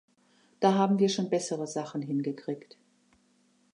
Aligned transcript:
Da 0.61 0.73
haben 0.73 0.97
wir 0.97 1.09
schon 1.09 1.29
bessere 1.29 1.67
Sachen 1.67 2.01
hingekriegt. 2.01 2.75